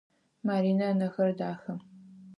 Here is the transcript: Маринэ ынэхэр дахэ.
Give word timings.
Маринэ 0.45 0.85
ынэхэр 0.93 1.29
дахэ. 1.39 1.73